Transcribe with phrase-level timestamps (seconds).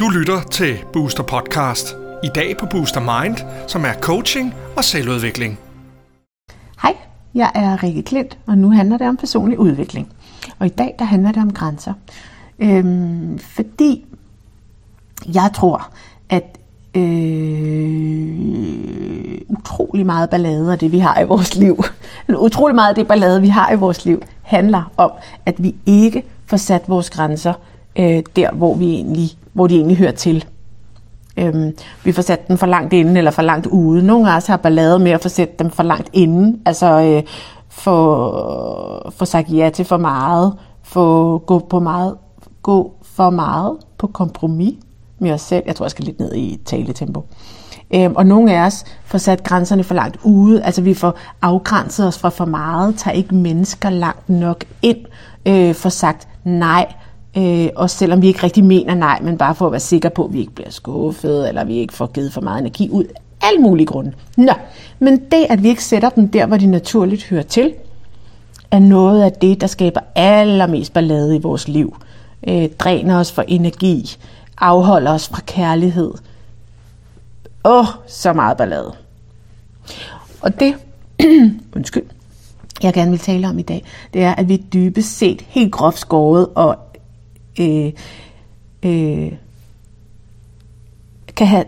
[0.00, 1.96] Du lytter til Booster Podcast.
[2.24, 3.36] I dag på Booster Mind,
[3.66, 5.58] som er coaching og selvudvikling.
[6.82, 6.96] Hej,
[7.34, 10.12] jeg er Rikke Klint, og nu handler det om personlig udvikling.
[10.58, 11.92] Og i dag der handler det om grænser.
[12.58, 14.06] Øhm, fordi
[15.34, 15.90] jeg tror,
[16.28, 16.58] at
[16.94, 18.30] øh,
[19.48, 21.84] utrolig meget ballade af det, vi har i vores liv,
[22.38, 25.10] utrolig meget af det ballade, vi har i vores liv, handler om,
[25.46, 27.52] at vi ikke får sat vores grænser
[27.96, 30.44] øh, der, hvor, vi egentlig, hvor de egentlig hører til.
[31.36, 34.06] Øhm, vi får sat dem for langt inden eller for langt ude.
[34.06, 37.22] Nogle af os har ballade med at få sat dem for langt inden, altså øh,
[37.68, 42.16] få, få sagt ja til for meget, få gå på meget,
[42.62, 44.74] gå for meget på kompromis
[45.18, 45.62] med os selv.
[45.66, 47.24] Jeg tror, jeg skal lidt ned i taletempo.
[47.94, 52.06] Øhm, og nogle af os får sat grænserne for langt ude, altså vi får afgrænset
[52.06, 54.98] os fra for meget, tager ikke mennesker langt nok ind,
[55.46, 56.86] øh, får sagt nej,
[57.36, 60.24] øh, og selvom vi ikke rigtig mener nej, men bare for at være sikre på,
[60.24, 63.04] at vi ikke bliver skuffet, eller vi ikke får givet for meget energi ud.
[63.42, 64.12] Alle mulige grunde.
[64.36, 64.52] Nå,
[64.98, 67.72] men det, at vi ikke sætter dem der, hvor de naturligt hører til,
[68.70, 71.96] er noget af det, der skaber allermest ballade i vores liv.
[72.48, 74.16] Øh, dræner os for energi,
[74.58, 76.10] afholder os fra kærlighed.
[77.64, 78.94] Åh, oh, så meget ballade.
[80.40, 80.74] Og det,
[81.76, 82.06] undskyld,
[82.82, 85.98] jeg gerne vil tale om i dag, det er, at vi dybest set, helt groft
[85.98, 86.76] skåret og
[87.60, 87.92] øh,
[88.82, 89.32] øh,
[91.36, 91.64] kan have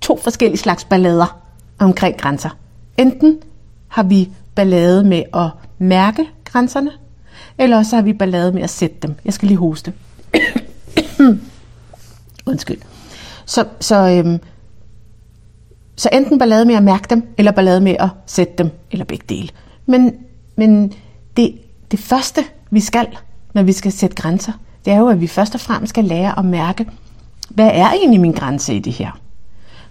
[0.00, 1.40] to forskellige slags ballader
[1.78, 2.50] omkring grænser.
[2.98, 3.38] Enten
[3.88, 6.90] har vi ballade med at mærke grænserne,
[7.58, 9.14] eller også har vi ballade med at sætte dem.
[9.24, 9.92] Jeg skal lige hoste.
[12.46, 12.78] Undskyld.
[13.46, 14.40] Så, så, øhm,
[15.96, 19.24] så enten ballade med at mærke dem, eller ballade med at sætte dem, eller begge
[19.28, 19.48] dele.
[19.86, 20.14] Men,
[20.56, 20.92] men
[21.36, 21.54] det,
[21.90, 23.06] det første, vi skal,
[23.54, 24.52] når vi skal sætte grænser,
[24.84, 26.86] det er jo, at vi først og fremmest skal lære at mærke,
[27.48, 29.20] hvad er egentlig min grænse i det her?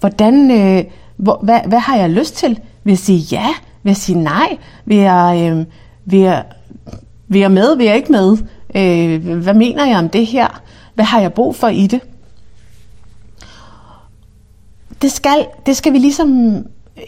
[0.00, 0.84] Hvordan, øh,
[1.16, 2.60] hvor, hvad, hvad har jeg lyst til?
[2.84, 3.46] Vil jeg sige ja?
[3.82, 4.58] Vil jeg sige nej?
[4.84, 5.64] Vil jeg, øh,
[6.04, 6.44] vil jeg,
[7.28, 7.76] vil jeg med?
[7.76, 8.36] Vil jeg ikke med?
[8.74, 10.62] Øh, hvad mener jeg om det her?
[10.94, 12.00] Hvad har jeg brug for i det?
[15.02, 16.56] Det skal, det skal vi ligesom
[16.96, 17.04] øh,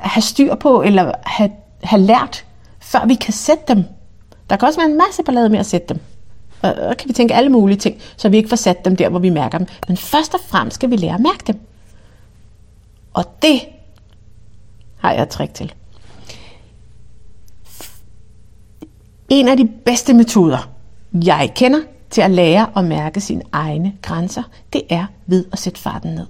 [0.00, 1.50] have styr på, eller have,
[1.82, 2.44] have lært,
[2.80, 3.84] før vi kan sætte dem.
[4.50, 6.00] Der kan også være en masse ballade med at sætte dem.
[6.62, 9.08] Og og kan vi tænke alle mulige ting, så vi ikke får sat dem der,
[9.08, 9.66] hvor vi mærker dem.
[9.88, 11.60] Men først og fremmest skal vi lære at mærke dem.
[13.12, 13.60] Og det
[14.98, 15.72] har jeg et trick til.
[19.28, 20.70] En af de bedste metoder,
[21.12, 24.42] jeg kender til at lære at mærke sine egne grænser,
[24.72, 26.26] det er ved at sætte farten ned.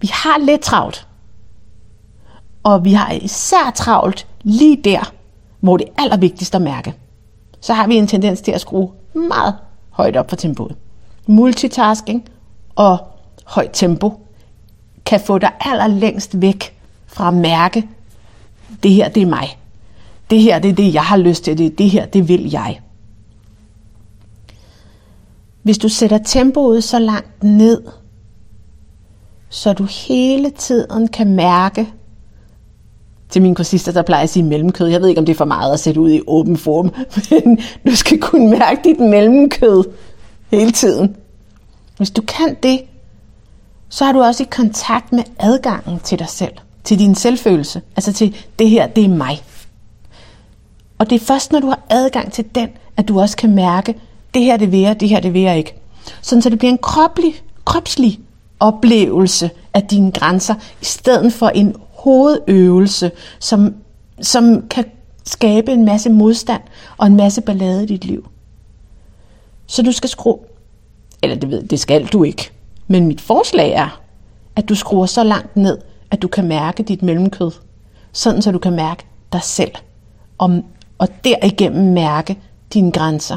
[0.00, 1.08] Vi har lidt travlt,
[2.62, 5.12] og vi har især travlt lige der,
[5.60, 6.94] hvor det er allervigtigst at mærke
[7.64, 9.54] så har vi en tendens til at skrue meget
[9.90, 10.76] højt op for tempoet.
[11.26, 12.28] Multitasking
[12.74, 12.98] og
[13.44, 14.20] højt tempo
[15.06, 17.88] kan få dig allerlængst væk fra at mærke,
[18.82, 19.58] det her det er mig.
[20.30, 21.58] Det her det er det, jeg har lyst til.
[21.58, 22.80] Det, det her det vil jeg.
[25.62, 27.82] Hvis du sætter tempoet så langt ned,
[29.54, 31.88] så du hele tiden kan mærke,
[33.28, 34.86] til mine kursister, der plejer at sige mellemkød.
[34.86, 36.90] Jeg ved ikke, om det er for meget at sætte ud i åben form,
[37.30, 39.84] men du skal kunne mærke dit mellemkød
[40.50, 41.16] hele tiden.
[41.96, 42.80] Hvis du kan det,
[43.88, 46.52] så har du også i kontakt med adgangen til dig selv,
[46.84, 49.42] til din selvfølelse, altså til det her, det er mig.
[50.98, 53.94] Og det er først, når du har adgang til den, at du også kan mærke,
[54.34, 55.74] det her det vil jeg, det her det vil jeg ikke.
[56.22, 57.34] Sådan så det bliver en kroplig,
[57.64, 58.20] kropslig
[58.60, 63.74] oplevelse af dine grænser, i stedet for en hovedøvelse, som,
[64.20, 64.84] som kan
[65.24, 66.62] skabe en masse modstand
[66.96, 68.28] og en masse ballade i dit liv.
[69.66, 70.38] Så du skal skrue,
[71.22, 72.50] eller det, ved, det skal du ikke,
[72.86, 74.00] men mit forslag er,
[74.56, 75.78] at du skruer så langt ned,
[76.10, 77.50] at du kan mærke dit mellemkød,
[78.12, 79.72] sådan så du kan mærke dig selv,
[80.38, 80.62] og,
[80.98, 82.38] og derigennem mærke
[82.74, 83.36] dine grænser.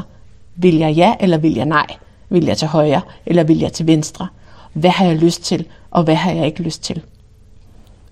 [0.56, 1.86] Vil jeg ja, eller vil jeg nej?
[2.28, 4.28] Vil jeg til højre, eller vil jeg til venstre?
[4.72, 7.02] Hvad har jeg lyst til, og hvad har jeg ikke lyst til?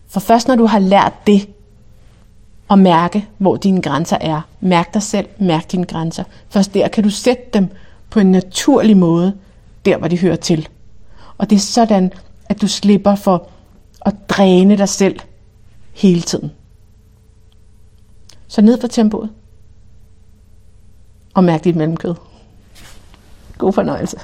[0.08, 1.48] For først når du har lært det,
[2.70, 6.24] at mærke, hvor dine grænser er, mærk dig selv, mærk dine grænser.
[6.48, 7.68] Først der kan du sætte dem
[8.10, 9.34] på en naturlig måde,
[9.84, 10.68] der hvor de hører til.
[11.38, 12.12] Og det er sådan,
[12.48, 13.48] at du slipper for
[14.00, 15.20] at dræne dig selv
[15.94, 16.52] hele tiden.
[18.48, 19.30] Så ned for tempoet.
[21.34, 22.14] Og mærk dit mellemkød.
[23.58, 24.18] God fornøjelse.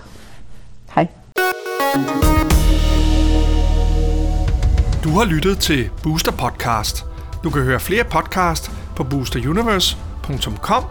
[5.05, 7.05] Du har lyttet til Booster Podcast.
[7.45, 10.85] Du kan høre flere podcast på boosteruniverse.com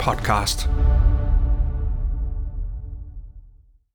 [0.00, 0.81] podcast